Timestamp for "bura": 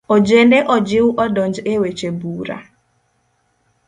2.19-2.57